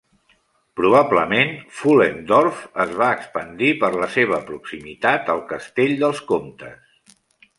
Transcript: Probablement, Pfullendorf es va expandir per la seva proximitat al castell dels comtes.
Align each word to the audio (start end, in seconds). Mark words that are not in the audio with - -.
Probablement, 0.79 1.51
Pfullendorf 1.79 2.63
es 2.85 2.95
va 3.01 3.09
expandir 3.17 3.69
per 3.85 3.93
la 4.05 4.09
seva 4.15 4.41
proximitat 4.49 5.29
al 5.35 5.43
castell 5.55 5.97
dels 6.05 6.23
comtes. 6.33 7.15